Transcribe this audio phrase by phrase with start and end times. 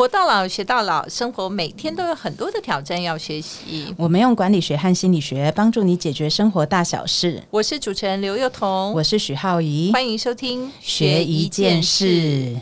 [0.00, 3.94] 活到老，学到老，生活每天都有很多的挑战要学习。
[3.98, 7.42] 我们用管理学和心理学帮助你解决生活大小事。
[7.50, 12.56] 我是主持人刘幼彤，我是许浩怡，欢迎收听学一件事。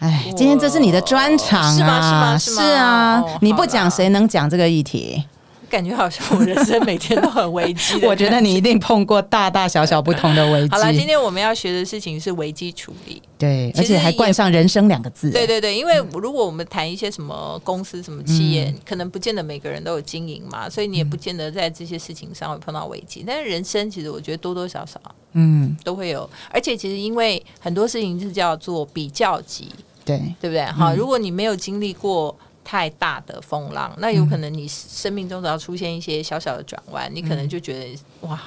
[0.00, 1.74] 哎，今天这是你的专场啊？
[1.74, 2.38] 是吗？
[2.38, 2.60] 是吗？
[2.60, 5.24] 是啊，你不讲谁能讲这个议题？
[5.72, 7.98] 感觉好像我人生每天都很危机。
[8.04, 10.70] 我觉得你一定碰过大大小小不同的危机。
[10.70, 13.22] 好了，今天我们要学的事情是危机处理。
[13.38, 15.30] 对，而且还冠上“人生”两个字。
[15.30, 23.24] 对对对，因为如果我们谈一些什么公司、什么企业，可能不见得每个人都有经营嘛，所以你也不见得在这些事情上会碰到危机。
[23.26, 25.00] 但是人生其实我觉得多多少少，
[25.32, 26.28] 嗯，都会有。
[26.50, 29.70] 而且其实因为很多事情是叫做比较级，
[30.04, 30.64] 对对不对？
[30.66, 32.36] 好，如果你没有经历过。
[32.64, 38.40] 太大的风浪，那有可能你生命中只要出现一些小小的转弯，你可能就觉得哇，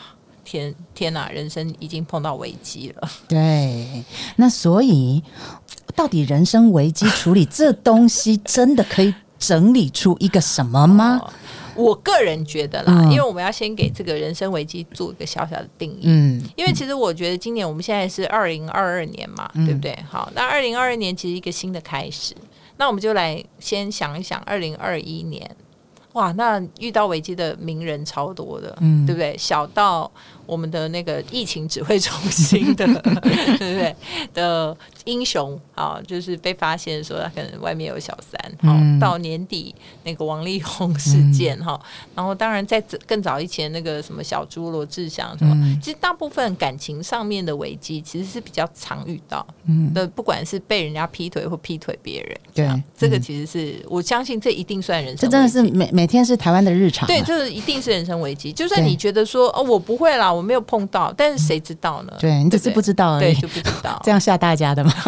[0.44, 3.10] 天天哪，人生已经碰到危机了。
[3.28, 4.04] 对，
[4.38, 5.21] 那所以
[5.96, 11.21] 到底人生危机处理这东西真的可以整理出一个什么吗？
[11.76, 16.04] 我个人觉得啦，因为我们要先给这个人生危机做一个小小的定义。
[16.04, 19.93] 嗯，因为其实我觉得今年我们现在是二零二二年嘛，对不对？
[20.10, 22.34] 好，那二零二二年其实一个新的开始。
[22.77, 25.55] 那我们就来先想一想，二零二一年，
[26.13, 29.37] 哇，那遇到危机的名人超多的，嗯，对不对？
[29.37, 30.09] 小到
[30.46, 33.96] 我们的那个疫情指挥中心的， 对不对？
[34.34, 34.76] 的。
[35.05, 41.79] 英雄啊，就是被发现说他可能外面有小三，好到年底那个王力宏事件哈，
[42.15, 58.52] 然后当然在更早以前那个什么小猪罗志祥什么，其实大部分感情上面的危机其实是比较常遇到，嗯，的不管是被人家劈腿或劈腿别人，对，这个其实是我相信这一定算人生，这真的是每每天是台湾的日常，对，这一定是人生危机。
[58.52, 62.14] 就算你觉得说哦我不会啦，我没有碰到，但是谁知道呢？
[62.20, 64.92] 对你只是不知道，对就不知道， 这样吓大家的吗？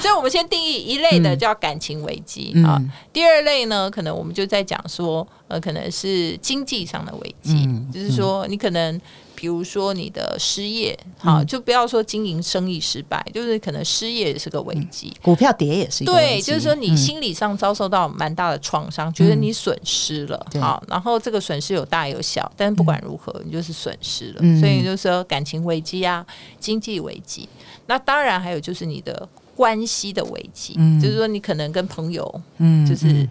[0.00, 2.80] 所以，我们先定义一类的叫感情危机啊。
[3.12, 9.00] 第二类呢，可能我们就在讲说，呃，可能是经济上的危机，就是说，你可能
[9.34, 26.24] 比如说你的失业，好，就不要说经营生意失败，就是可能失业也是个危机，股票跌也是一对，就是说你心理上遭受到蛮大的创伤，觉得你损失了，好，然后这个损失有大有小，但是不管如何，你就是损失了，所以就是说感情危机啊，
[26.60, 27.48] 经济危机。
[27.86, 33.28] 那当然，还有就是你的关系的危机，就是说你可能跟朋友，嗯，就是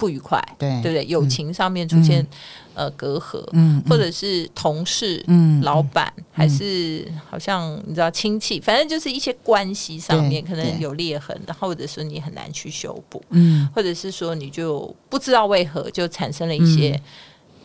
[0.00, 1.06] 不愉快，对对不对？
[1.06, 2.26] 友情上面出现
[2.72, 16.98] 呃隔阂，嗯，或者是同事、嗯，老板，还是好像你知道亲戚，反正就是一些关系上面可能有裂痕，然后或者说你很难去修补，嗯，或者是说你就不知道为何就产生了一些。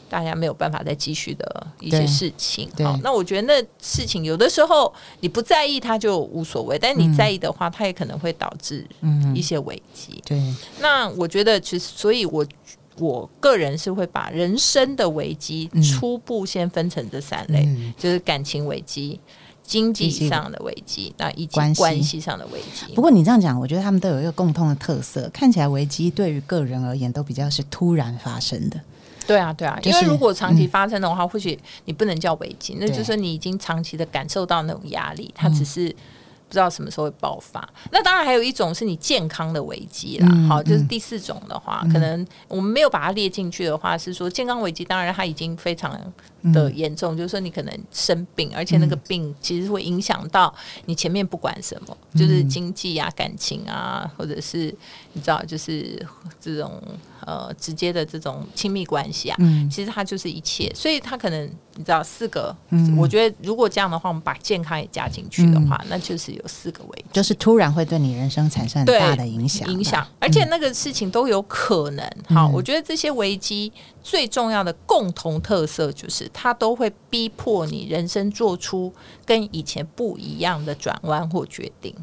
[0.10, 8.86] 大家没有办法再继续的一些事情，好，那我觉得那事情有的时候你不在意它就无所谓，但你在意的话，它也可能会导致
[9.34, 10.22] 一些危机。
[10.26, 10.42] 对，
[10.80, 12.46] 那我觉得其实，所以我
[12.98, 17.68] 我个人是会把人生的危机初步先分成这三类，
[17.98, 19.20] 就是感情危机、
[19.64, 22.94] 经济上的危机，那以及关系上的危机。
[22.94, 28.80] 不过你这样讲，我觉得他们都有一个共通的特色，看起来危机对于个人而言都比较是突然发生的。
[29.28, 35.90] 对啊，对啊，因为如果长期发生的话，或许你不能叫危机，那就是你已经长期的感受到那种压力，它只是
[36.48, 37.68] 不知道什么时候会爆发。
[37.92, 46.00] 那当然还有一种是你健康的危机啦，好，就是第四种的话，可能我们没有把它列进去的话，是说健康危机，当然它已经非常
[46.54, 50.54] 的严重，就是说你可能生病，而且那个病其实会影响到
[50.86, 54.74] 你前面不管什么，就是经济啊、感情啊，或者是
[55.14, 56.06] 你知道，就是
[56.40, 56.82] 这种。
[57.26, 62.56] 呃，直接的这种亲密关系啊，其实它就是一切，所以它可能你知道四个，
[62.96, 72.08] 我觉得如果这样的话，我们把健康也加进去的话，那就是有四个危机，就是突然会对你人生产生很大的影响，影响，而且那个事情都有可能。
[72.28, 73.74] 好，我觉得这些危机
[74.04, 78.94] 最重要的共同特色就是，它都会逼迫你人生做出
[79.26, 81.96] 跟以前不一样的转弯或决定。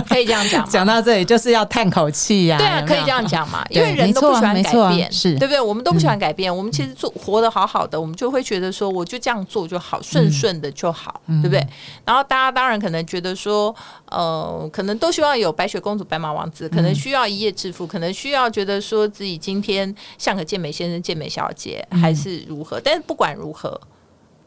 [0.00, 0.02] 唉。
[0.16, 2.56] 可以这样讲，讲到这里就是要叹口气呀。
[2.56, 5.60] 对啊，可以这样讲嘛，因为人都不喜欢改变，是对不对？
[5.60, 11.66] 我们都不喜欢改变，我们其实做活得好好的，我们就会觉得说，我就这样做就好，顺顺的就好，对不对？
[12.04, 13.74] 然后大家当然可能觉得说，
[14.10, 22.80] 呃，可能都希望有白雪公主、白马王子，可能需要一夜致富，可能需要觉得说自己今天像个健美先生、健美小姐，还是如何？
[22.80, 23.78] 但是不管如何，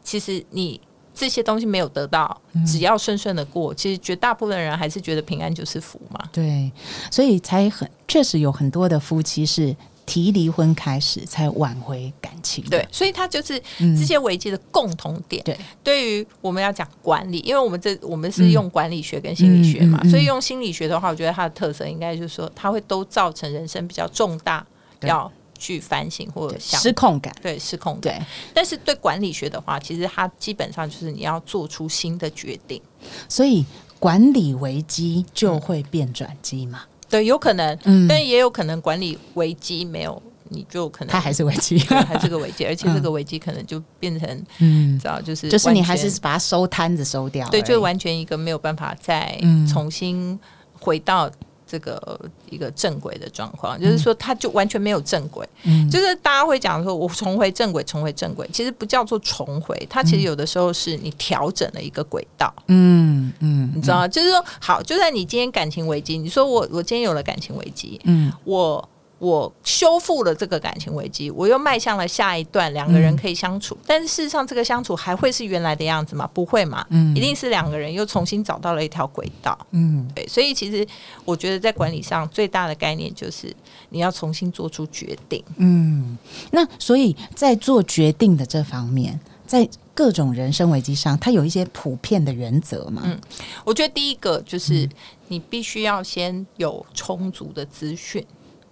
[0.02, 0.80] 其实你。
[1.20, 6.18] 这些东西没有得到，只要顺顺的过，其实绝大部分人还是觉得平安就是福嘛。
[6.32, 6.72] 对，
[7.10, 9.76] 所以才很确实有很多的夫妻是
[10.06, 12.64] 提离婚开始才挽回感情。
[12.70, 15.44] 对，所以他就是这些危机的共同点。
[15.44, 24.66] 对，对于我们要讲管理，因为我们这我们是用管理学跟心理学嘛，所以用心理学的话，我觉得它的特色应该就是说，它会都造成人生比较重大
[25.02, 27.32] 要去反省或者失控感。
[27.40, 28.00] 对，失控。
[28.00, 28.20] 对，
[28.52, 32.82] 但是对管理学的话，其实它基本上就是你要做出新的决定。
[33.28, 33.64] 所以
[33.98, 36.82] 管理危机就会变转机嘛。
[37.08, 37.78] 对，有可能，
[38.08, 49.38] 但也有可能管理危机没有，你就可能它还是危机，还是个危机， 而且这个危机可能就变成，嗯，知道就是就是你还是把它收摊子收掉，对，就完全一个没有办法再
[49.70, 50.38] 重新
[50.78, 51.30] 回到。
[51.70, 52.18] 这个
[52.48, 55.48] 一个正轨的状况，就是说，它就完全没有正轨。
[55.62, 62.52] 嗯，就是大家会讲说，我重回正轨，重回正轨，其实不叫做重回，它其实有的时候是你调整了一个轨道。
[62.66, 68.88] 嗯嗯，你知道，就是说，好，就算你今天感情危机，你说我我今天有了感情危机，嗯，我。
[69.20, 73.76] 我修复了这个感情危机，我又迈向了下一段，两个人可以相处。
[73.86, 76.28] 但是事实上，这个相处还会是原来的样子吗？
[76.32, 80.26] 不会嘛，嗯，一定是两个人又重新找到了一条轨道，嗯，对。
[80.26, 80.86] 所以其实
[81.26, 83.54] 我觉得在管理上最大的概念就是
[83.90, 86.16] 你要重新做出决定，嗯。
[86.50, 93.02] 那所以在做决定的这方面，在各种人生危机上，它有一些普遍的原则嘛？
[93.04, 93.20] 嗯，
[93.64, 94.88] 我觉得第一个就是
[95.28, 98.24] 你必须要先有充足的资讯。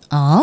[0.09, 0.43] 啊，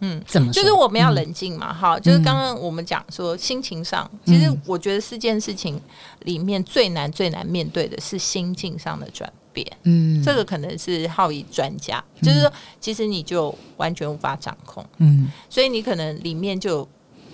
[0.00, 0.52] 嗯，怎么？
[0.52, 5.80] 就是我们要冷静嘛，哈，就是刚刚我们讲说心情上，其实我觉得四件事情
[6.24, 16.88] 里面最难最难面对的是心境上的转变，嗯，这个可能是浩宇专家，就是说其实你就完全无法掌控，嗯，所以你可能里面就。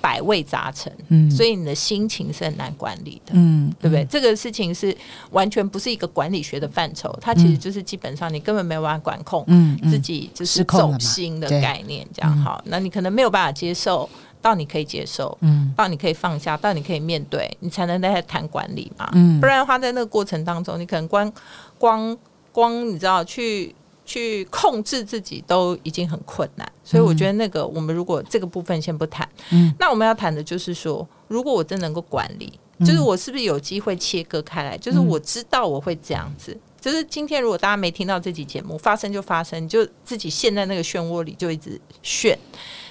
[0.08, 4.02] 百味杂陈，嗯，所以你的心情是很难管理的，嗯，对不对？
[4.06, 4.96] 这个事情是
[5.32, 14.08] 完全不是一个管理学的范畴，它其实就是基本上你根本没有办法管控，嗯，自己就是走心的概念，这样好，那你可能没有办法接受，
[14.40, 21.30] 到你可以接受，嗯，到你可以放下，到你可以面对，你才能在谈管理嘛，嗯，不然的话，在那个过程当中，你可能光
[21.76, 22.16] 光
[22.50, 23.74] 光，你知道去。
[24.08, 34.78] 去控制自己都已经很困难，所以我觉得那个我们如果这个部分先不谈，嗯，那我们要谈的就是说，如果我真能够管理，就是我是不是有机会切割开来？
[34.78, 42.38] 就是我知道我会这样子，就是今天如果大家没听到这期节目，发生就发生，就自己陷在那个漩涡里就一直炫。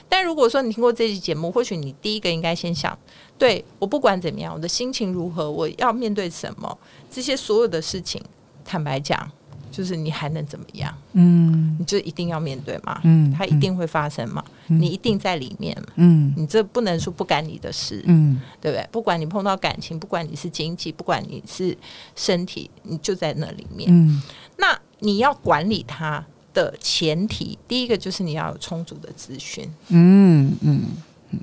[0.08, 2.96] 但如果说你听过这期节目，或许你第一个应该先想，
[3.40, 6.78] 对我不管怎么样，我的心情如何，我要面对什么，
[7.10, 8.24] 这些所有的事情，
[8.64, 9.32] 坦白讲。
[9.78, 10.92] 就是你还能怎么样？
[11.14, 13.00] 嗯，你就一定要面对嘛？
[13.04, 14.44] 嗯，它一定会发生嘛？
[14.66, 15.94] 你一定在里面嘛？
[15.98, 18.90] 嗯，你这不能说不干你的事，嗯，对不对？
[18.92, 21.78] 不管你碰到感情，不管你是经济，不管你是
[22.16, 23.88] 身体，你就在那里面。
[23.94, 24.20] 嗯，
[24.58, 26.26] 那你要管理它
[26.56, 29.70] 的前提，第一个就是你要有充足的资讯。
[29.90, 30.82] 嗯嗯。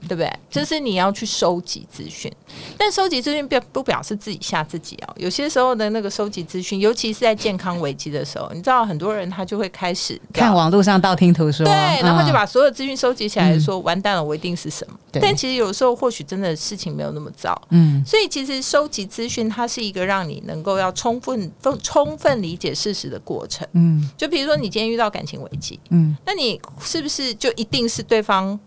[0.08, 0.32] 对不对？
[0.50, 2.32] 就是你要去收集资讯，
[2.76, 5.14] 但收集资讯表不表示自己吓自己哦。
[5.16, 11.72] 有些时候的那个收集资讯，尤其是在健康危机的时候，你知道很多人他就会开始看网络上道听途说，对，
[12.02, 14.98] 然后就把所有资讯收集起来，说完蛋了，我一定是什么。
[15.12, 18.02] 但其实有时候或许真的事情没有那么糟，嗯。
[18.04, 21.50] 所以其实收集资讯，它是一个让你能够要充分、
[21.82, 24.08] 充分理解事实的过程，嗯。
[24.16, 28.58] 就比如说你今天遇到感情危机，嗯，那你是不是就一定是对方？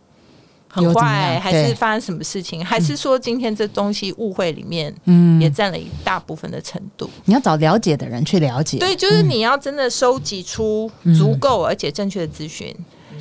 [0.70, 2.64] 很坏，还是发生什么事情？
[2.64, 7.10] 还是说今天这东西误会里面，嗯，也占了一大部分的程度？
[7.26, 8.78] 你要找了解的人去了解。
[8.78, 12.76] 对，就是你要真的收集出足够而且正确的资讯，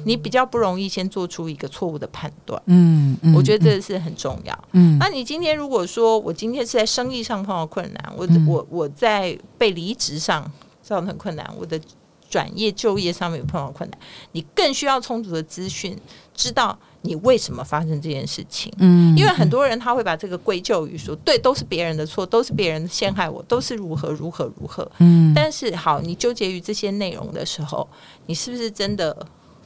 [0.05, 2.61] 你比较不容易先做出一个错误的判断。
[2.67, 4.65] 嗯，我觉得这是很重要。
[4.73, 10.51] 嗯，那你今天如果说我今天是在生意上碰到困难，我我我在被离职上
[10.83, 11.81] 造成困难，我的
[12.29, 13.99] 转业就业上面有碰到困难，
[14.33, 15.97] 你更需要充足的资讯，
[16.35, 16.77] 知道。
[17.07, 18.73] 你为什么发生这件事情？
[18.79, 24.91] 嗯，因为很多人他会把这个归咎于说，对，都是别人的错，都是别人陷害我，都是如何如何如何。
[24.99, 27.89] 嗯，但是好，你纠结于这些内容的时候，
[28.27, 29.17] 你是不是真的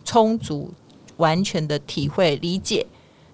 [0.05, 0.71] 充足、
[1.17, 2.87] 完全的体会、理解？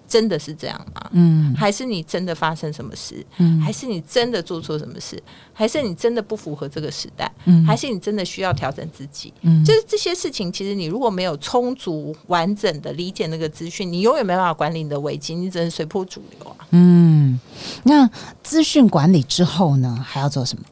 [0.07, 1.09] 真的是这样吗？
[1.11, 3.25] 嗯，还是你真的发生什么事？
[3.37, 5.21] 嗯，还是你真的做错什么事？
[5.53, 7.31] 还是你真的不符合这个时代？
[7.45, 9.33] 嗯，还是你真的需要调整自己？
[9.41, 16.67] 嗯，就是这些事情，其实你如果没有充足完整的理解那个资讯，你永远没办法管理你的危机，你只能随波逐流啊。
[16.71, 17.39] 嗯，
[17.83, 18.09] 那
[18.43, 20.63] 资讯管理之后呢，还要做什么？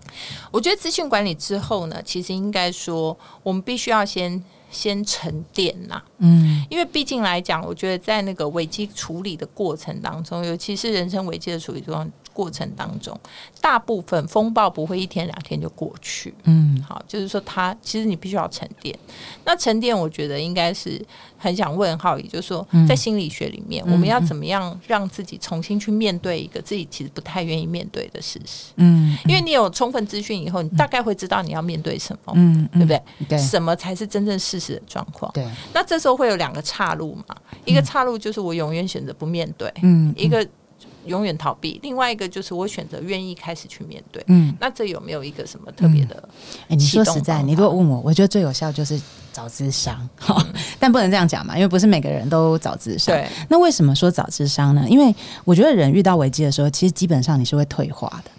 [0.51, 12.11] 我觉得资讯管理之后呢，其实应该说，我们必须要先先沉淀呐，嗯，因为毕竟来讲，我觉得在那个危机处理的过程当中，尤其是人生危机的处理中。
[12.35, 13.17] 过程当中，
[13.61, 16.35] 大部分风暴不会一天两天就过去。
[16.43, 18.93] 嗯，好，就是说，它其实你必须要沉淀。
[19.45, 21.01] 那沉淀，我觉得应该是
[21.37, 28.73] 很想问浩宇，就是说，在心理学里面，我们要怎么样让自己重新去面对一个自己其实不太愿意面对的事实？
[28.75, 33.01] 嗯，因为你有充分资讯以后，你大概会知道你要面对什么，嗯，对不对？
[33.29, 35.31] 对，什么才是真正事实的状况？
[35.33, 35.47] 对。
[35.73, 37.35] 那这时候会有两个岔路嘛？
[37.63, 40.45] 一个岔路就是我永远选择不面对，嗯，一个。
[41.05, 44.23] 永远逃避，另外一个就是我选择愿意开始去面对。
[44.27, 46.29] 嗯，那这有没有一个什么特别的？
[46.67, 48.99] 哎，你说实在，你如果问我，我觉得最有效就是
[49.31, 50.07] 找智商，
[50.79, 53.15] 但不能这样讲嘛，因为不是每个人都找智商。
[53.15, 54.85] 对，那为什么说找智商呢？
[54.89, 58.31] 因为我觉得人遇到危机的时候，其实基本上你是会退化的。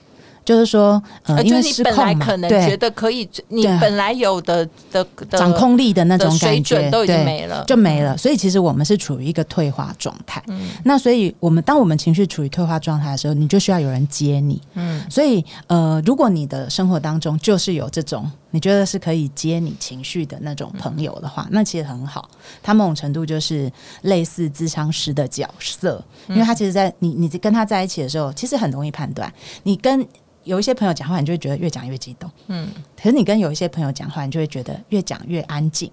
[0.46, 8.16] 就是说，呃，因为你本来可能觉得可以，你本来有的的掌控力的那种感觉都已经没了，就没了。
[8.16, 10.40] 所以其实我们是处于一个退化状态。
[10.84, 14.62] 那所以我们当我们情绪处于退化状态的时候，你就需要有人接你。
[14.74, 22.30] 嗯，所以呃，如果你的生活当中就是有这种你觉得是可以接你情绪的那种朋友的话，那其实很好。
[22.62, 23.70] 他某种程度就是
[24.02, 30.06] 类似智商师的角色，因为他其实，在你你跟他在一起的时候，其实很容易判断你跟。
[30.44, 32.68] 有一些朋友讲话，你就会觉得越讲越激动，嗯。
[32.96, 35.90] 可是你跟有一些朋友讲话，你就会觉得越讲越安静。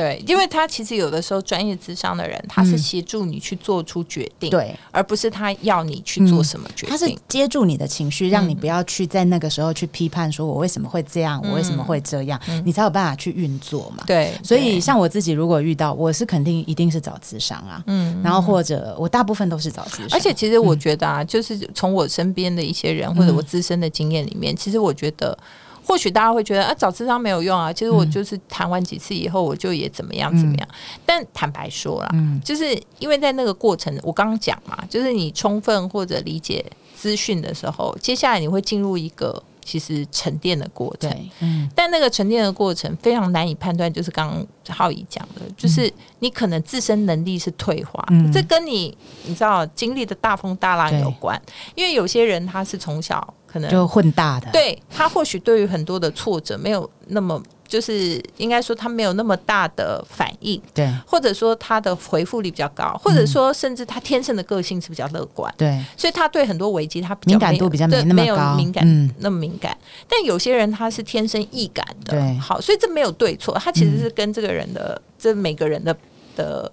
[0.00, 6.88] 对，因为他其实有的时候专业智商的人，他是协助你去做出决定，对，而不是他要你去做什么决定。
[6.88, 14.02] 他是接住你的情绪，让你不要去在那个时候去批判，说我为什么会这样，我为什么会这样，你才有办法去运作嘛。
[14.06, 20.10] 对，所以像我自己，如果遇到，我是肯定一定是找智商啊，嗯，然后或者我大部分都是找智商。
[20.12, 25.36] 而且其实我觉得啊，就是从我身边的一些人或者我自身的经验里面，其实我觉得。
[25.84, 27.72] 或许大家会觉得啊，找智商没有用啊。
[27.72, 30.68] 其实我就是谈完几次以后，我就也怎么样怎么样。
[31.04, 41.10] 但坦白说了，就是因为在那个过程，我刚刚讲嘛，就是你充分或者理解资讯的时候，接下来你会进入一个其实沉淀的过程。
[41.40, 51.40] 嗯，但那个沉淀的过程非常难以判断，就是刚刚浩怡讲的，就是你可能自身能力是退化，这跟你你知道经历的大风大浪有关。
[51.74, 53.34] 因为有些人他是从小。
[53.50, 69.76] 可能就混大的，对他或许对于很多的挫折没有那么，就是应该说他没有那么大的反应，对，或者说他的回复力比较高，或者说甚至他天生的个性是比较乐观，对，所以他对很多危机他敏感度比较没那么高，敏感那么敏感。
[70.08, 75.96] 但有些人他是天生易感的，对，好，所以这没有对错，他其实是跟这个人的这每个人的
[76.36, 76.70] 的。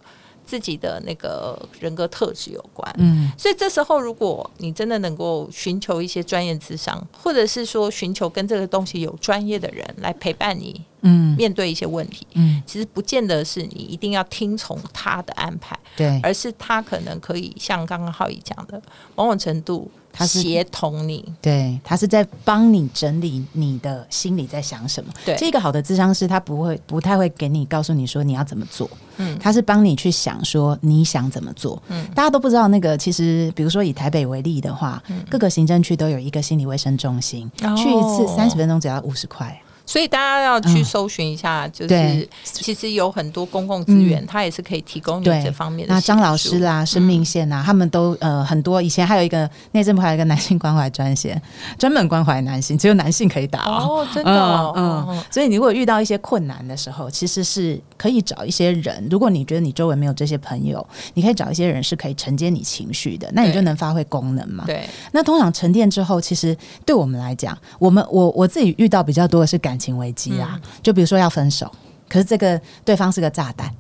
[0.48, 18.82] 自己的那个人格特质有关，嗯，所以这时候如果你真的能够寻求一些专业智商，或者是说寻求跟这个东西有专业的人来陪伴你，嗯，面对一些问题，嗯，其实不见得是你一定要听从他的安排，对，而是他可能可以像刚刚浩宇讲的，
[19.16, 19.90] 某种程度。
[20.10, 25.14] 他是协同你，对他是在帮你整理你的心里在想什么。
[25.24, 28.90] 对，这个好的智商师，他不会不太会给你告诉你说你要怎么做。
[29.18, 31.80] 嗯，他是帮你去想说你想怎么做。
[31.90, 39.62] 嗯，大家都不知道那个，其实比如说以台北为例的话，各个行政区都有一个心理卫生中心，去一次三十分钟只要五十块。
[39.88, 45.94] 所以大家要去搜寻一下，就是其实有很多公共资源，它也是可以提供你这方面的。
[45.94, 48.82] 那张老师啦、生命线啊，他们都呃很多。
[48.82, 51.42] 以前还有一个内政部还有一个男性关怀专线，
[51.80, 54.06] 专门关怀男性，只有男性可以打哦。
[54.14, 55.24] 真的，嗯。
[55.32, 59.08] 所以你如果遇到一些困难的时候，其实是可以找一些人。
[59.10, 64.66] 如果你觉得你周围没有这些朋友，你可以找一些人是可以承接你情绪的，那你就能发挥功能嘛。
[64.68, 64.86] 对。
[65.14, 66.54] 那通常沉淀之后，其实
[66.86, 69.77] 对我们来讲，我们我我自己遇到比较多的是感。
[69.78, 71.72] 情危机啊，就比如说要分手，
[72.10, 73.74] 可是这个对方是个炸弹，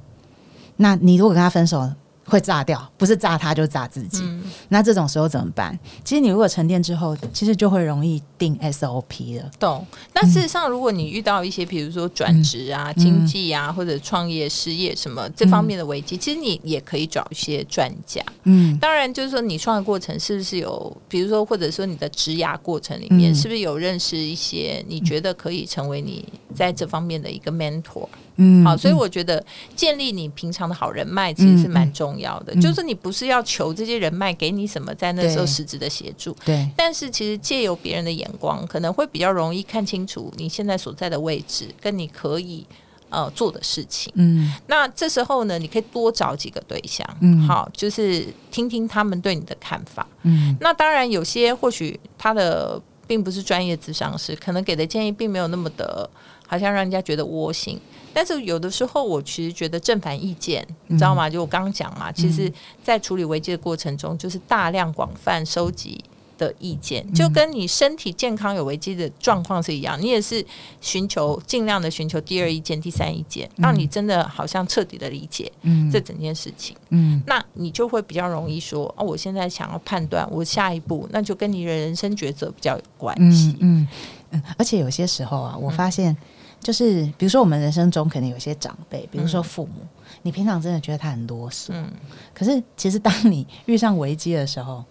[0.77, 1.92] 那你如果跟他分手？
[2.27, 4.22] 会炸掉，不是炸他，就炸自己。
[4.67, 5.77] 那这种时候怎么办？
[6.03, 9.50] 其实你如果沉淀之后，其实就会容易定 SOP 了。
[9.57, 9.86] 懂。
[10.13, 18.22] 那事实上，如果你遇到一些，比如说转职啊、经济啊，或者创业、失业什么这方面的危机，其实你也可以找一些专家。
[18.43, 28.07] 嗯，当然，就是说你创业过程是不是有，比如说，或者说你的职涯过程里面，是不是有认识一些你觉得可以成为你在这方面的一个 mentor？
[28.38, 29.44] 嗯，好，所以我觉得
[29.75, 32.56] 建立你平常的好人脉其实是蛮重要的。
[32.62, 36.67] 就是你不是要求这些人脉给你什么在那时候实质的协助，对。
[36.75, 42.65] 但是其实借由别人的眼光，可能会比较容易看清楚你现在所在的位置跟你可以
[43.10, 44.13] 呃做的事情。
[44.15, 50.08] 嗯，那这时候呢，你可以多找几个对象，嗯，好，就是听听他们对你的看法。
[50.24, 52.82] 嗯，那当然有些或许他的。
[53.08, 56.10] 并不是专业智商师，可能给的建议并没有那么的，
[56.46, 57.79] 好像让人家觉得窝心。
[58.18, 61.30] 但是有的时候，我其实觉得正反意见，你知道吗？
[61.30, 62.52] 就我刚刚讲嘛，其实，
[62.84, 66.04] 在处理危机的过程中，就是大量广泛收集。
[66.38, 70.46] 的意见就跟你身体健康有危机的状况是一样，你也是
[70.80, 75.52] 寻求尽量的寻求第二意见、第三意见，让你真的好像彻底的理解
[75.92, 76.78] 这整件事情。
[76.90, 83.58] 嗯，那你就会比较容易说哦，我现在想要判断我下一步，那就跟你的人生抉择比较有关系。
[83.62, 83.88] 嗯
[84.30, 86.16] 嗯，而且有些时候啊，我发现
[86.62, 89.86] 就是比如说我们人生中可能有些长辈，比如说父母，
[90.24, 91.90] 你平常真的觉得他很啰嗦，嗯，
[92.34, 94.84] 可是其实当你遇上危机的时候。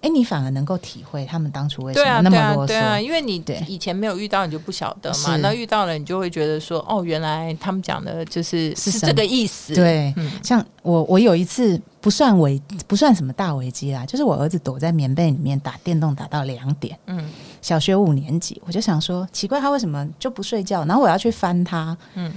[0.00, 2.68] 哎，你反而能够体会他们当初为什么那么啰嗦？
[2.68, 5.36] 对啊，因为你以前没有遇到，你就不晓得嘛。
[5.38, 9.74] 那遇到了，你就会觉得说，哦，原来他们讲的就是是这个意思。
[9.74, 16.96] 对，像我，我有一次不算危，不算什么大危机啦，就是我儿子躲在棉被里面打电动，打到两点。
[17.06, 17.28] 嗯，
[17.60, 20.84] 小学五年级，我就想说，奇怪，他为什么就不睡觉？
[20.84, 22.32] 然后我要去翻他，嗯，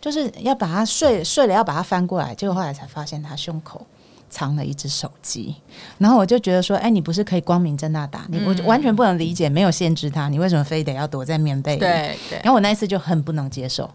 [0.00, 3.86] 就是要把他睡睡了，要把他翻过来，结果后来才发现他胸口。
[4.34, 5.54] 藏了一只手机，
[5.98, 8.42] 然后我就觉得说，哎，你不是可以光明正大打你？
[8.46, 11.80] 我完全不能理解，没有限制他，你为什么非得要躲在棉被里？
[11.80, 12.38] 对对。
[12.38, 13.90] 然后我那一次就很不能接受，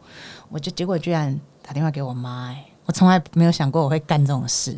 [0.49, 4.75] 我就结果居然打电话给我妈，哎，我从来没有想过我会干这种事，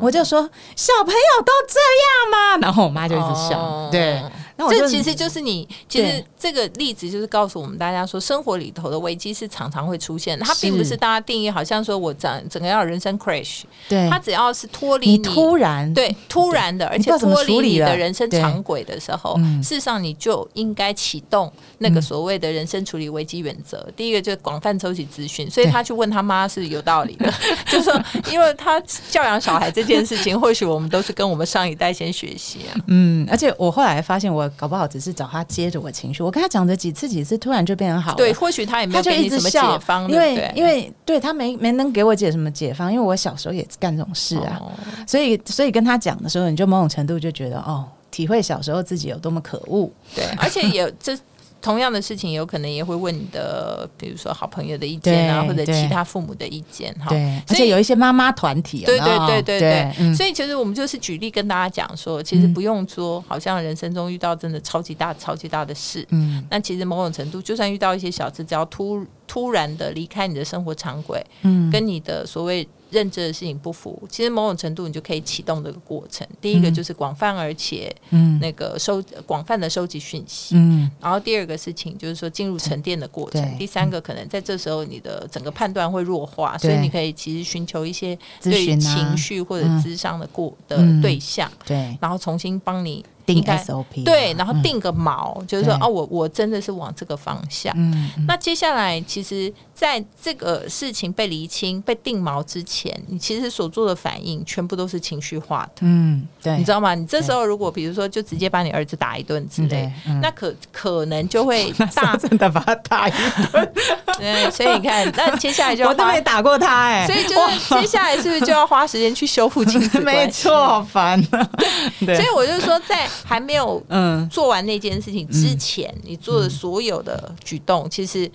[0.00, 0.42] 我就说
[0.76, 2.58] 小朋友都这样吗？
[2.60, 4.22] 然后我妈就一直笑，对。
[4.54, 23.88] 那我这其实就是你，其实这个例子就是告诉我们大家说，生活里头的危机是常常会出现的，它并不是大家定义，好像说我整整个要人生 crash，对，它只要是脱离你突然对突然的，而且脱离你的人生常轨的时候，事实上你就应该启动那个所谓的人生处理危机原则。
[23.96, 27.32] 第一个就是广泛收集资讯，所以他去问他妈是有道理的，
[27.66, 28.80] 就是说，因为他
[29.10, 32.78] 教养小孩这件事情，或许我们都是跟我们上一代先学习啊。
[32.86, 34.48] 嗯，而且我后来发现我。
[34.54, 38.16] 搞不好只是找他接着我情绪，我跟他讲着几次几次，突然就变成好了。
[38.16, 44.60] 对，或许他也没有给你什么解方，因为因为对他没没能给我解什么解方，因为我小时候也干这种事啊，
[45.06, 49.90] 所以所以跟他讲的时候，你就某种程度就觉得哦，体会小时候自己有多么可恶。
[50.14, 51.18] 对，而且也这。
[51.62, 57.08] 同样的事情，有可能也会问你的，比如说好朋友的意见啊，或者其他父母的意见哈。
[57.08, 60.14] 对，而且有一些妈妈团体，对对对对对。
[60.14, 72.66] 所以其实我们就是举例跟大家讲说，其实不用说，好像人生中遇到真的超级大、超级大的事，嗯，那其实某种程度，就算遇到一些小事，只要突突然的离开你的生活常轨，嗯，跟你的所谓。
[72.92, 76.28] 认知的事情不符，其实某种程度你就可以启动这个过程。
[76.42, 83.42] 第一个就是广泛而且嗯那个收广泛的收集讯息，嗯然后第二个事情就是说进入沉淀的过程。
[83.56, 93.02] 第三个可能在这时候你的整个判断会弱化，所以你可以其实寻求一些对情绪或者智商的过的对象，对，然后重新帮你。
[93.26, 97.72] 定 SOP 对，然后定个锚，就是说哦，我我真的是往这个方向。
[97.76, 105.80] 嗯，那接下来其实在这个事情被厘清、被定锚之前，你其实所做的反应全部都是情绪化的。
[105.80, 106.94] 嗯，对，你知道吗？
[106.94, 113.12] 你这时候如果比如说就直接把你儿子打一顿之类，那可可能就会 大真的把他打一
[113.52, 113.72] 顿。
[114.18, 121.50] 对，所以你看，那接下来就我都没打过他哎，所以就是接下来是不是就要花时间去修复亲子 没错，烦了。
[121.98, 123.08] 所以我就说在。
[123.24, 124.28] 还没有嗯。
[124.28, 128.30] 做完那件事情之前，你做的所有的举动，其实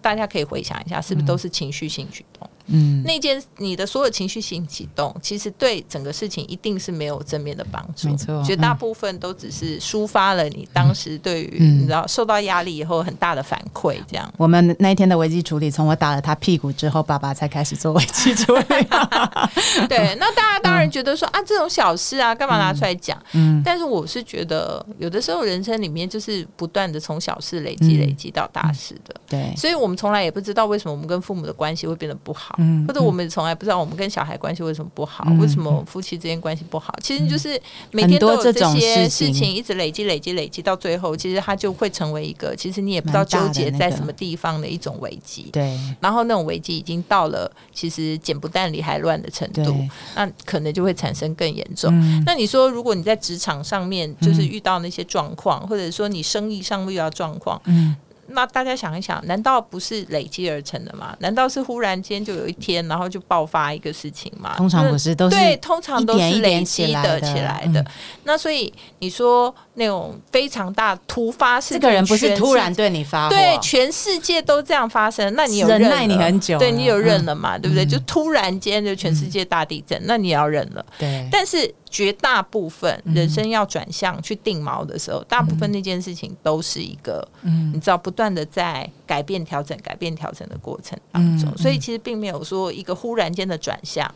[0.00, 2.48] 大家可以回想一下，是不是都是情绪性举动？
[2.66, 8.08] 嗯，那件你的所有情绪性启动，其实对整个事情一定是没有正面的帮助。
[8.08, 13.98] 没错，绝大部分都只是抒发了你当时对于你知道受到压力以后很大的反馈。
[14.06, 18.64] 这样，我们那一天的危机处理，从我打了他屁股之后，爸爸才开始做危机处理。
[19.88, 23.20] 对，那大家当然觉得说啊，这种小事啊，干嘛拿出来讲？
[23.32, 29.14] 嗯，但是我是觉得，有的时候人生里面就是不断的从小事累积累积到大事的。
[29.28, 32.53] 对，所以我们从来也不知道为什么我们跟父母的关系会变得不好。
[32.58, 36.94] 嗯，或者我们从来不知道我们跟小孩关系为什么不好，为什么夫妻之间关系不好？
[37.02, 45.48] 其实就是每天都有这些事情一直累积、累积、累积，到最后，其实它就会成为一个，其实你也不知道纠结在什么地方的一种危机。
[45.52, 49.76] 对，然后那种危机已经到了其实剪不断理还乱的程度，
[50.14, 51.92] 那可能就会产生更严重。
[52.24, 57.94] 那你说，如果你在职场上面就是遇到那些状况，或者说你生意上遇到状况，嗯。
[58.28, 61.16] 那大家想一想，难道不是累积而成的吗？
[61.20, 64.54] 难道是忽然间就有一天，然后就爆发一个事情吗？
[64.56, 67.84] 通常不是，都是对，通常都是累积的起来的。
[68.24, 77.58] 那所以你说那种非常大突发事件，这个人不是突然对你发，对，全世界都这样发生，那你有忍耐你很久，对你有忍了嘛？
[77.58, 77.84] 对不对？
[77.84, 80.84] 就突然间就全世界大地震，那你也要忍了。
[80.98, 81.72] 对，但是。
[81.94, 94.12] 绝大部分人生要转向去定锚的时候，大部分那件事情都是一个，嗯，你知道，不断的在改变、调整、改变、调整的过程当中，所以其实并没有说一个忽然间的转向。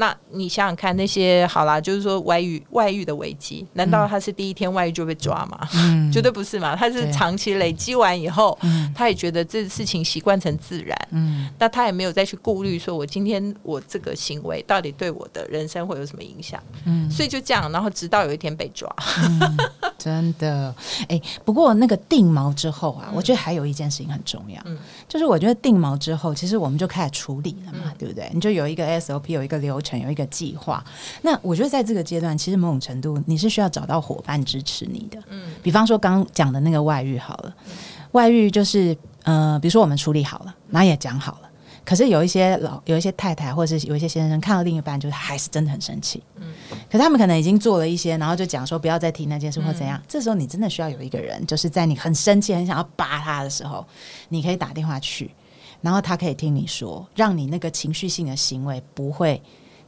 [0.00, 5.68] 那你想想看，那些好啦，就是说外遇、外遇的危机，难道他是第一天外遇就被抓吗？
[6.10, 6.74] 绝对不是嘛！
[6.74, 8.58] 他是长期累积完以后，
[8.94, 16.58] 他也觉得这事情习惯成自然，嗯，那他也没有再去顾虑，说我今天我这个行为到底对我的人生会有什么影响？
[16.86, 18.90] 嗯，所以就这样，然后直到有一天被抓，
[19.98, 20.74] 真的，
[21.08, 28.30] 哎，不过那个定锚之后啊，我觉得还有一件事情很重要，嗯，就是我觉得定锚之后，其实我们就开始处理了嘛，对不对？
[28.32, 29.78] 你就有一个 SOP，有一个流。
[29.98, 30.84] 有一个计划，
[31.22, 35.18] 那我觉得在这个阶段，其实某种程度你是需要找到伙伴支持你的。
[35.30, 37.56] 嗯，比方说刚讲的那个外遇好了，
[38.12, 41.50] 外遇就是呃，比如说我们处理好了，然后也讲好了，
[41.84, 46.22] 可是有一些老有一些太太或者是有一些先生看到另一半，就是还是真的很生气。
[46.36, 46.52] 嗯，
[46.90, 50.00] 可他们可能已经做了一些，然后就讲说不要再提那件事或怎样。
[50.08, 53.86] 这时候你真的需要有一个人，就是在你很生气、很想要扒他的时候，
[54.28, 55.30] 你可以打电话去，
[55.80, 59.40] 然后他可以听你说，让你那个情绪性的行为不会。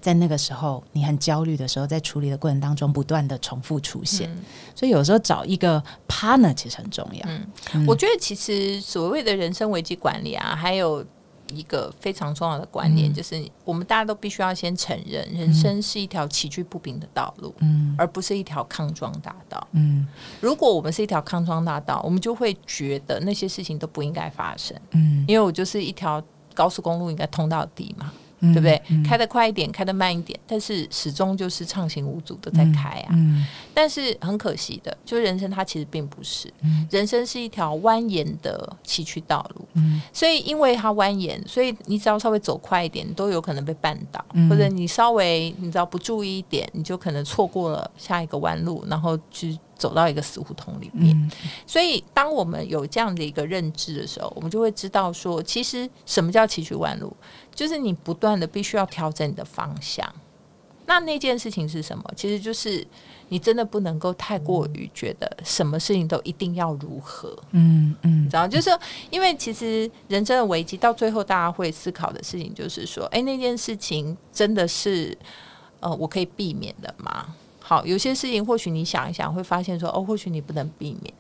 [0.03, 4.29] 在那个时候，你很焦虑的时候，在处理的过程当中，不断的重复出现，
[4.75, 7.27] 所以有时候找一个 partner 其实很重要。
[7.73, 11.05] 嗯，我觉得其实所谓的人生危机管理啊，还有
[11.53, 19.69] 一个非常重要的观念，就是我们大家都必须要先承认，人生是一条崎岖不平的道路，嗯，而不是一条康庄大道。
[19.73, 20.07] 嗯，
[20.41, 24.77] 如果我们是一条康庄大道，我们就会觉得那些事情都不应该发生。
[24.91, 26.23] 嗯，因为我就是一条
[26.55, 28.13] 高速公路，应该通到底嘛。
[28.43, 28.83] 对不对？
[29.05, 33.15] 开得快一点，开得慢一点，但是始终就是畅行无阻的在开啊。
[33.73, 36.53] 但是很可惜的，就人生它其实并不是，
[36.91, 39.65] 人生是一条蜿蜒的崎岖道路。
[40.13, 49.57] 所以因为它蜿蜒，所以你只要稍微走快一点，都有可能被绊倒，或者你稍微你只要不注意一点，你就可能错过了下一个弯路，然后去。
[49.83, 51.31] 走到一个死胡同里面，
[51.67, 57.13] 所以当我们有这样的一个认知的时候，我们就会知道说，其实什么叫崎岖弯路，
[57.53, 60.09] 就是你不断的必须要调整你的方向。
[60.87, 62.05] 那那件事情是什么？
[62.15, 62.87] 其实就是
[63.29, 67.37] 你真的不能够太过于觉得什么事情都一定要如何。
[67.51, 68.71] 嗯嗯，然后就是
[69.11, 75.19] 因为其实人生的危机到最后，大家会思考的事情就是说，哎，那件事情真的是
[75.81, 77.35] 呃，我可以避免的吗？
[77.63, 81.15] 好，有些事情或许你想一想，会发现说，哦，或许你不能避免。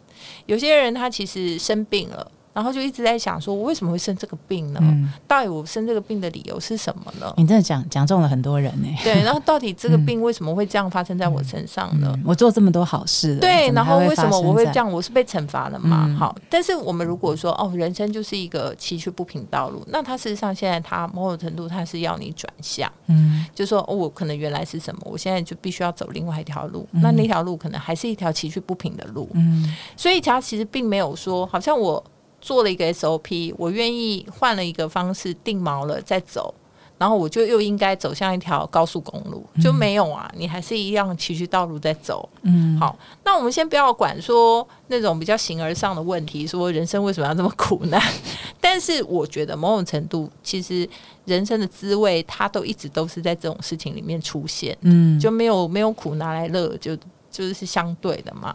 [0.46, 2.30] 有些人他其实生病了。
[2.52, 4.80] 然后就一直在想，说我为什么会生这个病呢？
[5.26, 7.32] 到底我生这个病的理由是什么呢？
[7.36, 8.88] 你真的讲讲中了很多人呢。
[9.02, 12.14] 对， 然后到底这个病为什么会这样发生在我身上呢？
[12.24, 14.90] 我做这么多好事，对，然后为什么我会这样？
[14.92, 16.14] 我是被惩罚了吗？
[16.18, 32.02] 好，但是我们如果说哦，人生就是一个崎岖不平道路，那它事实上现在它某种程度它是要你转向，嗯，就说哦，我可能原来是什么，我现在就必须要走另外一条路，那那条路可能还是一条崎岖不平的路，嗯，所以它其实并没有说好像我。
[32.42, 36.52] 做了一个 SOP，我愿意换了一个方式定锚了再走，
[36.98, 40.28] 然后我就又应该走向一条高速公路，就没有啊？
[40.36, 42.28] 你还是一样崎岖道路在走。
[42.42, 48.02] 嗯，好，那我们先不要管说那种比较形而上的问题，说人生为什么要这么苦难？
[48.60, 50.88] 但是我觉得某种程度，其实
[51.24, 54.76] 人生的滋味，它都一直都是在这种事情里面出现。
[54.80, 56.96] 嗯，就没有没有苦拿来乐，就
[57.30, 58.52] 就是相对的嘛。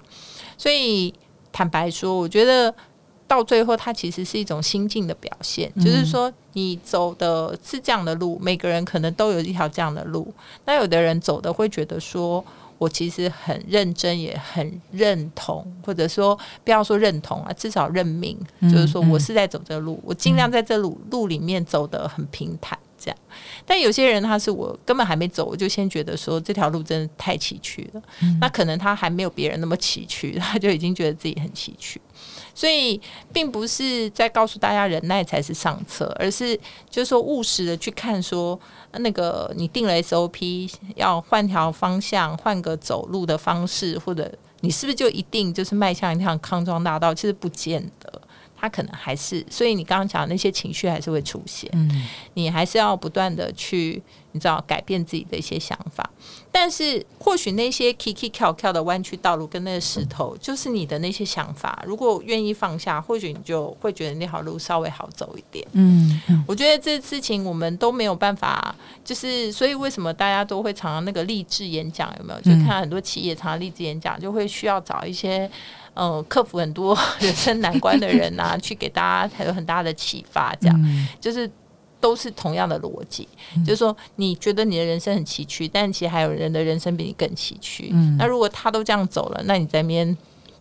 [0.58, 1.14] 所以
[1.54, 2.74] 坦白说，我觉得。
[3.28, 10.34] 到最后，它其实是一种心境的表现，就是说，你走的是这样的路，每个人可能都有一条这样的路。
[10.66, 12.44] 那有的人走的会觉得说，
[12.78, 23.18] 我其实很认真，也很认同，或者说不要说认同啊，至少认命，就是说我是在走这个路，我尽量在这路路里面走得很平坦，这样。
[23.66, 28.02] 但有些人他是我根本还没走，我就先觉得说这条路真的太崎岖了。
[28.40, 31.98] 那可能他还没有别人那么崎岖，他就已经觉得自己很崎岖。
[32.58, 33.00] 所以，
[33.32, 38.60] 并不是在告诉大家忍耐才是上策，而是就是说务实的去看，说
[38.94, 44.28] 那个你定了 SOP，要换条方向，换个走路的方式，或者
[44.62, 47.14] 你是不是就一定就是迈向一条康庄大道？
[47.14, 48.22] 其实不见得。
[48.60, 51.70] 他可能还是，所以你刚刚讲的那些情绪还是会出现。
[51.74, 56.10] 嗯，你还是要不断的去，你知道改变自己的一些想法。
[56.52, 61.84] 但是或许那些 kiki 跳跳的弯曲道路跟那个石头，就是你的那些想法。
[61.86, 65.66] 如果愿意放下，或许你就会觉得那条路稍微好走一点。
[65.74, 72.42] 嗯，我觉得这事情我们都没有办法，就是所以为什么大家都会常常那个励志演讲有没有？
[72.42, 75.50] 就看很多企业常常励志演讲，就会需要找一些。
[76.00, 81.50] 嗯，克服很多 人生难关的人呐， 去给大家还有很大的启发，这样就是
[82.00, 83.28] 都是同样的逻辑，
[83.66, 87.92] 就是说你觉得你的人生很崎岖，但其实还有人的人生比你更崎岖。
[88.18, 90.16] 那如果他都这样走了，那你在面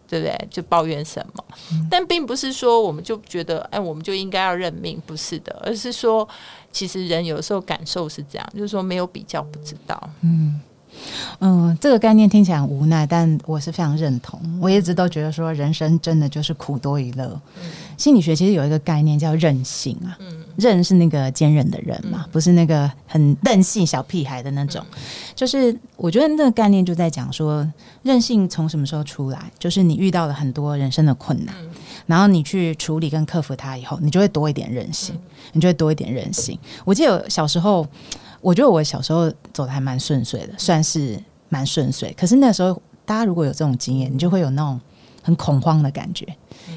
[0.08, 0.48] 对不对？
[0.50, 1.44] 就抱怨什么？
[1.90, 6.26] 但并不是说我们就觉得哎，我们就应该要认命，不是的，而是说
[6.72, 10.10] 其实人有时候感受是这样，就是说没有比较不知道。
[10.22, 10.60] 嗯。
[11.40, 14.40] 嗯，这个概念听起来很无奈，但我是非常认同。
[14.60, 17.40] 我一直都觉得说，人生真的就是苦多于乐。
[17.96, 20.16] 心理学其实有一个概念叫韧性啊，
[20.56, 24.84] 韧是那个坚韧的人嘛，不是那个很任性小屁孩的那种。
[25.34, 27.66] 就是我觉得那个概念就在讲说，
[28.02, 29.50] 韧性从什么时候出来？
[29.58, 31.54] 就是你遇到了很多人生的困难，
[32.06, 35.14] 然后你去处理跟克服它以后，你就会多一点韧性，
[35.52, 36.58] 你就会多一点韧性。
[36.84, 37.86] 我记得小时候。
[38.40, 41.18] 我觉得我小时候走的还蛮顺遂的，算是
[41.48, 42.12] 蛮顺遂。
[42.18, 44.80] 可是那时候，大家如果有这种经验，你就会有那种
[45.22, 46.24] 很恐慌的感觉，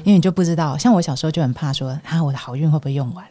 [0.04, 0.76] 因为你就不知道。
[0.76, 3.24] 像我小时候就很怕说，啊，我的好运会不会用完？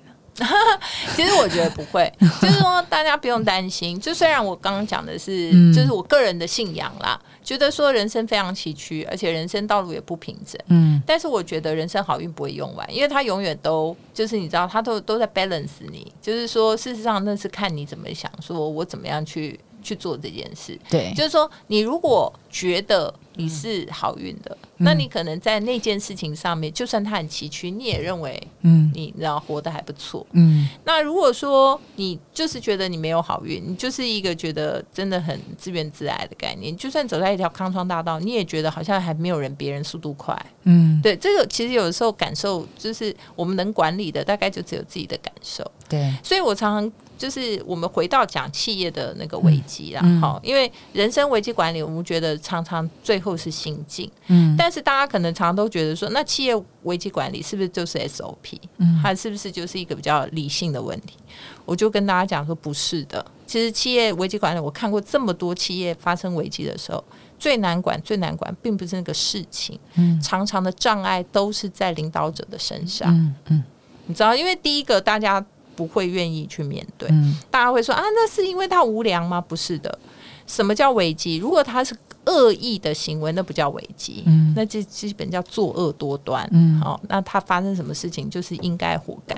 [1.16, 4.00] 其实我觉得不会， 就是说大家不用担心。
[4.00, 10.60] 就虽然我刚刚讲的是，就是我个人的信仰啦，觉得说人生非常崎岖，而且人生道路也不平整。
[10.68, 16.12] 嗯，但是我觉得人生好运不会用完，因为它永远都就是你知道，它都都在 balance 你。
[16.22, 19.60] 就是说，事实上那是看你怎么想，说我怎么样去。
[19.82, 30.68] 去做这件事，对，就是说，你如果觉得你是好运的，那你可能在那件事情上面，就算它很崎岖，你也认为，嗯，你然后活得还不错，嗯。
[30.84, 41.00] 那如果说你就是觉得你没有好运，你就是一个觉得真的很自怨自艾的概念，就算走在一条康庄大道，你也觉得好像还没有人别人速度快，嗯。
[41.02, 46.14] 对，这个其实有的时候感受就是我们能管理的，大概就只有自己的感受，对。
[46.24, 46.92] 所以我常常。
[47.20, 61.18] 就是我们回到讲企业的那个危机啦，好，因为人生危机管理，我们觉得常常最后是心境，嗯，但是大家可能常常都觉得说，那企业危机管理是不是就是 SOP，嗯，它是不是就是一个比较理性的问题？
[61.66, 67.04] 我就跟大家讲说，不是的，其实企业危机管理，我看过这么多企业发生危机的时候，
[67.38, 73.64] 最难管、最难管，并不是那个事情，嗯，常常的障碍都是在领导者的身上，嗯嗯，
[74.06, 75.46] 你知道，因为第一个大家。
[75.80, 77.08] 不会愿意去面对，
[77.50, 79.40] 大家会说啊，那是因为他无良吗？
[79.40, 79.98] 不是的。
[80.46, 81.38] 什么叫危机？
[81.38, 84.26] 如果他是恶意的行为，那不叫危机，
[84.58, 86.44] 那这基本叫作恶多端。
[86.82, 89.34] 好，那他发生什么事情就是应该活该。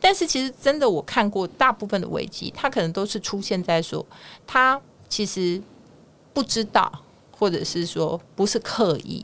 [0.00, 4.04] 但是其实真的，我看过大部分的危机，他可能都是出现在说
[4.46, 5.60] 他其实
[6.32, 6.90] 不知道，
[7.32, 9.22] 或者是说不是刻意，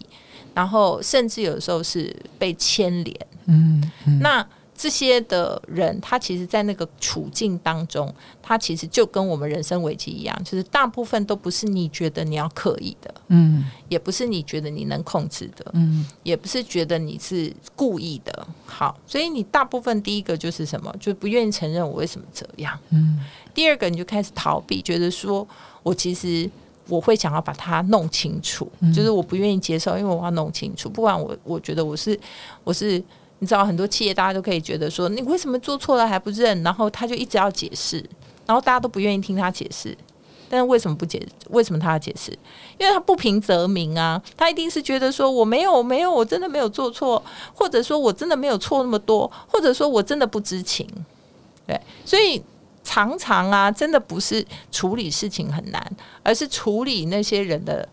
[0.53, 3.27] 然后甚至有时候是被牵连。
[3.47, 4.47] 嗯，那。
[4.83, 18.45] 这些的人，他其实，在那个处境当中，他其实就跟我们人生危机一样，就是大部分都不是你觉得你要刻意的，嗯，也不是你觉得你能控制的，嗯，也不是觉得你是故意的。
[18.67, 23.21] 好，所以你大部分第一个就是什么，就不愿意承认我为什么这样，嗯。
[23.55, 25.47] 第二个，你就开始逃避，觉得说
[25.85, 26.51] 我其实
[26.89, 32.19] 我会想要把它弄清楚，就是我不愿意接受，因为我要弄清楚，不管我我觉得我是
[32.65, 33.01] 我是。
[33.43, 36.63] 你知道很多企业，大家都可以觉得说，你为什么做错了还不认？
[36.63, 37.97] 然后他就一直要解释，
[38.47, 39.99] 然后大家都不愿意听他解释。
[40.49, 41.21] 但是为什么不解？
[41.51, 42.31] 为什么他要解释？
[42.79, 44.23] 因为他不平则鸣啊！
[44.37, 47.21] 他一定是觉得说，我没有，没有，我真的没有做错，
[47.53, 50.87] 或者说我真的没有错那么多，或者说我真的不知情。
[51.67, 52.41] 对，所以
[52.85, 55.85] 常常啊，真的不是处理事情很难，
[56.23, 57.89] 而是处理那些人的。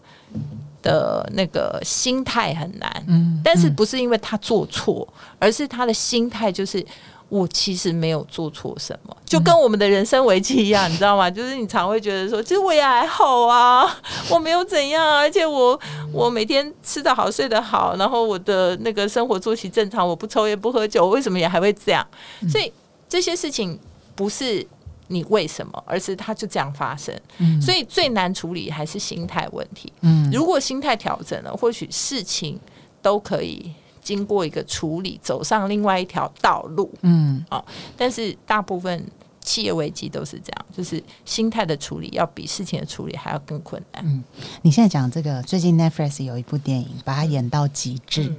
[0.81, 6.83] 的那个心态很难，嗯，但是不是因为他做错，而是他的心态就是
[7.27, 11.29] 我其实没有做错什么，就跟我们的人生危机一样，你知道吗？
[11.31, 13.85] 就是你常会觉得说，其实我也还好啊，
[14.31, 15.79] 我没有怎样，而且我
[16.11, 22.05] 我每天吃得好，睡得好，然后我的那个生活作息正常，我不抽烟不喝酒，为什么也还会这样？
[22.49, 22.71] 所以
[23.07, 23.77] 这些事情
[24.15, 24.65] 不是。
[25.09, 25.83] 你为什么？
[25.85, 27.13] 而是它就这样发生，
[27.61, 29.91] 所以最难处理还是心态问题。
[30.01, 32.59] 嗯，如果心态调整了，或许事情
[33.01, 36.89] 都可以经过一个处理，走上另外一条道路。
[37.01, 37.63] 嗯，啊，
[37.97, 39.05] 但是大部分
[39.41, 44.03] 企业危机都是这样，就是心态的处理要比事情的处理还要更困难。
[44.05, 44.23] 嗯，
[44.61, 48.33] 你现在讲这个，最近 Netflix 有一部电影，把它演到极致，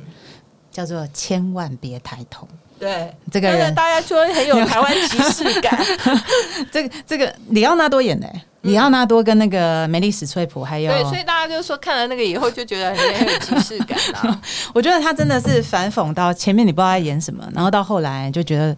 [0.70, 2.46] 叫做《千万别抬头》。
[2.78, 5.78] 对，这个人大家说很有台湾即视感。
[6.72, 8.26] 这个这个里奥纳多演的，
[8.62, 14.40] 里奥纳多跟那个梅丽史翠普还有，对，所以大家就说看了那个以后就觉得很有即视感啊。
[14.72, 18.74] 我觉得他真的是反讽到前面你不知道他演什么，然后到后来就觉得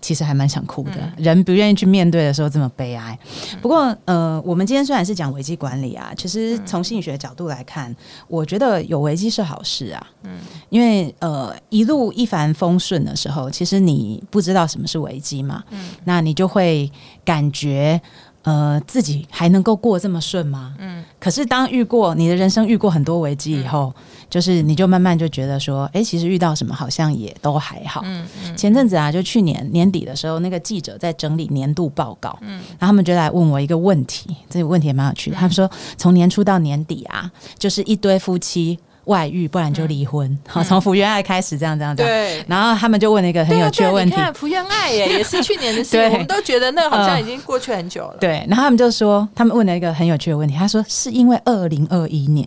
[0.00, 1.12] 其实还蛮想哭的。
[1.16, 3.18] 人不愿意去面对的时候这么悲哀。
[3.60, 7.94] 不过，呃，我们今天虽然是讲危机管理啊，其实从心理学角度来看，
[8.28, 10.06] 我觉得有危机是好事啊。
[10.22, 15.64] 嗯，因为呃，一路一帆风顺的时候，其实你不知道什么是危机嘛。
[15.70, 16.90] 嗯，那你就会
[17.24, 18.00] 感觉。
[18.46, 20.76] 呃，自己还能够过这么顺吗？
[20.78, 23.92] 嗯，可是当遇过你的人生遇过很多危机以后，
[24.30, 28.02] 就是你就慢慢就觉得说，哎，其实遇到什么好像也都还好。
[28.04, 28.56] 嗯嗯。
[28.56, 35.36] 前阵子啊，就去年年底的时候，那个记者在整理年度报告，嗯，然后他们就来问我一个问题，这个问题也蛮有趣的。
[35.36, 37.28] 他们说，从年初到年底啊，
[37.58, 38.78] 就是一堆夫妻。
[39.06, 40.38] 外遇，不然就离婚。
[40.46, 42.12] 好，从福原爱开始，这样这样这样。
[42.12, 42.44] 对。
[42.46, 44.14] 然后他们就问了一个很有趣的问题。
[44.14, 48.16] 看福原爱耶， 也是去年的事，我们都觉得那好像已经过去很久了。
[48.20, 48.44] 对。
[48.48, 50.54] 然后他们就说，他们问了一个很有趣的问题。
[50.56, 52.46] 他说，是因为二零二一年。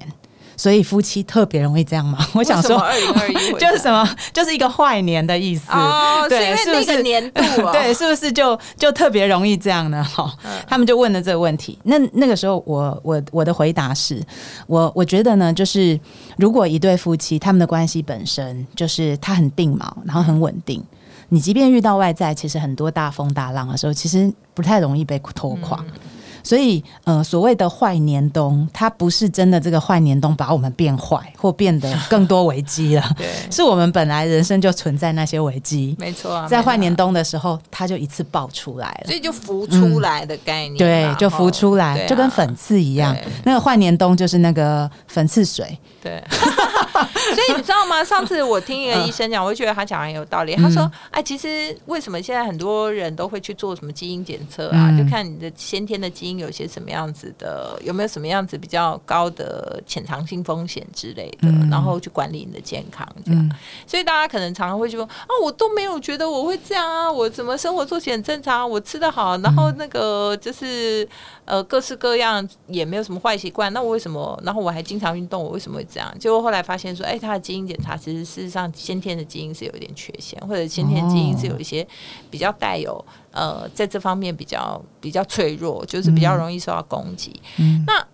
[0.60, 2.18] 所以夫妻特别容易这样吗？
[2.36, 6.26] 我想说，二零二一 就是什么， 就是一个坏年的意思哦。
[6.28, 7.42] 对，是那个年度？
[7.72, 10.04] 对，是不是就就特别容易这样呢？
[10.04, 10.30] 哈，
[10.68, 11.80] 他们就问了这个问题。
[11.84, 14.22] 那那个时候，我我我的回答是，
[14.68, 15.98] 我我觉得呢，就是
[16.38, 20.84] 如果一对夫妻他们的关系本身就是他很定锚，然后很稳定，
[21.30, 25.82] 你即便遇到外在其实很多大风大浪的时候，其实不太容易被拖垮。
[26.50, 33.04] 所以，呃，所谓的坏年冬，它不是真的这个坏年冬把我们变坏或变得更多危机了。
[33.16, 35.96] 对，是我们本来人生就存在那些危机。
[36.00, 40.78] 没错，在坏年冬的时候，它就一次爆出来了，所以就浮出来的概念。
[40.80, 43.16] 对，就浮出来，就跟粉刺一样。
[43.44, 45.78] 那个坏年冬就是那个粉刺水。
[46.02, 46.24] 对，
[47.36, 48.04] 所以你知道吗？
[48.04, 50.56] 上次我听一个医生讲，我就觉得他讲很有道理。
[50.56, 54.92] 他说：“哎，其实为什么现在很多人都会去做什么基因检测啊？
[54.98, 63.08] 就看你的先天的基因有些什么样子的，有没有什么样子比较高的潜藏性风险之类的，然后去管理你的健康。
[63.26, 63.52] 这样，
[63.86, 71.08] 所以大家可能常常会说：啊，我都没有觉得我会这样啊，我怎么生活作息很正常，我吃得好，然后那个就是
[71.50, 74.40] 呃各式各样也没有什么坏习惯，那我为什么？
[74.46, 81.86] 然后我还经常运动，我为什么会？”这样，结果后来发现说，哎，他的基因检查其实事实上先天的基因是有一点缺陷，或者先天基因是有一些
[82.30, 87.42] 比较带有呃，在这方面比较比较脆弱，就是比较容易受到攻击。
[87.58, 88.06] 嗯那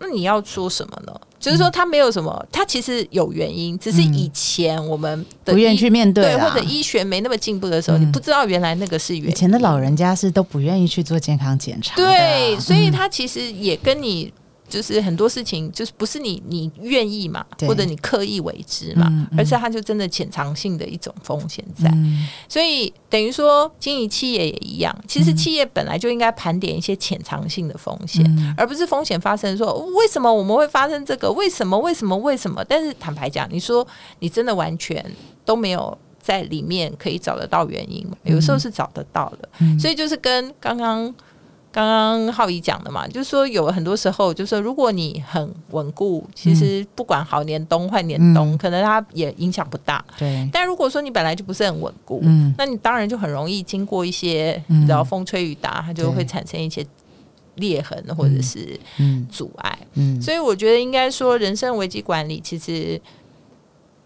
[0.00, 1.12] 那你要说什么呢？
[1.38, 9.30] 就是说他没有什么，他其实有原因，只是以前我们不愿意去面对，或者医学没那么进步的时候，你不知道原来那个是原因。
[9.30, 14.32] 以前的老人家是都不愿意去做健康检查，对，所以他其实也跟你。
[14.70, 21.92] 就是很多事情，就是不是你你愿意嘛，或者你刻意为之嘛，而是它就真的潜藏性的一种风险在。
[22.48, 28.24] 所以等于说，经营企业也一样，其实企业本来就应该盘点一些潜藏性的风险，
[28.56, 31.30] 而不是风险发生说为什么我们会发生这个？
[31.32, 31.76] 为什么？
[31.78, 32.16] 为什么？
[32.16, 32.64] 为什么？
[32.64, 33.86] 但是坦白讲，你说
[34.20, 35.04] 你真的完全
[35.44, 38.16] 都没有在里面可以找得到原因嘛？
[38.22, 41.12] 有时候是找得到的，所以就是跟刚刚。
[41.72, 50.04] 刚刚浩怡讲的嘛，就是说有很多时候，就是说如果你很稳固，其实不管好年冬坏年冬，可能它也影响不大。
[50.18, 50.48] 对。
[50.52, 56.84] 但如果说你本来就不是很稳固，嗯，那你当然就很容易经过一些，然后风吹雨打，它就会产生一些
[57.54, 58.78] 裂痕或者是
[59.30, 59.78] 阻碍。
[59.94, 60.20] 嗯。
[60.20, 63.00] 所以我觉得应该说，人生危机管理其实。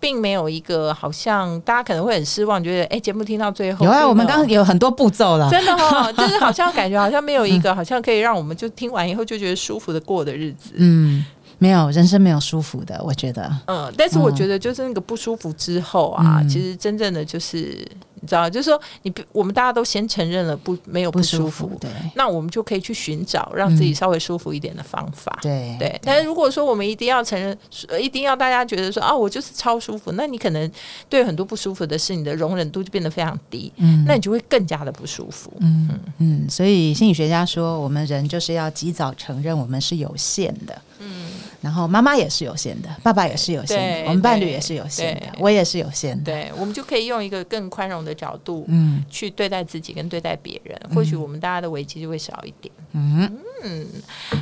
[0.04, 11.24] 并没有一个好像大家可能会很失望，觉得哎，节目听到最后有啊，我们刚刚有很多步骤了，真的哈， 就是好像感觉好像没有一个好像可以让我们就听完以后就觉得舒服的过的日子，嗯。
[11.56, 13.50] 没有人生没有舒服的，我觉得。
[13.66, 17.86] 嗯，但是我觉得就是那个不舒服之后啊，其实真正的就是
[18.24, 25.38] 你知道，就是说你我们大家都先承认了不没有不舒服，对，那我们就可以去寻找让自己稍微舒服一点的方法。
[25.42, 27.56] 对对，但是如果说我们一定要承认，
[28.00, 30.70] 一定要大家觉得说啊，我就是超舒服，那你可能
[31.10, 35.52] 对很多不舒服的事，你的容忍度就变得非常低，嗯，那你就会更加的不舒服。
[35.60, 40.80] 嗯嗯，所以心理学家说，我们人就是要及早承认我们是有限的。
[41.04, 41.26] 嗯。
[41.60, 46.30] 然后妈妈也是有限的，爸爸也是有限的，我们伴侣也是有限的，我也是有限的。
[46.30, 52.72] 对，我们就可以用一个更宽容的角度，嗯，去对待自己跟对待别人，或许我们大家的危机就会少一点。
[52.92, 53.86] 嗯嗯，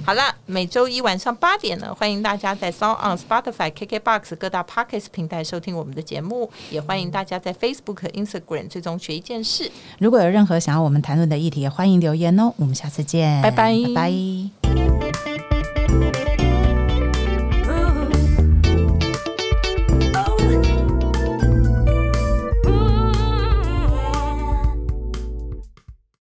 [0.04, 9.70] 好了，每周一晚上八点呢，欢迎大家在 Sound on Spotify、KKBox 各大 Podcast 平台收听我们的节目，也欢迎大家在 Facebook、Instagram 最终学一件事。
[10.00, 12.52] 如果有任何想要我们谈论的议题，也欢迎留言哦。
[12.56, 15.51] 我们下次见，拜拜，拜拜。